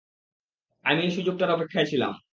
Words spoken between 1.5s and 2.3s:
অপেক্ষায় ছিলাম।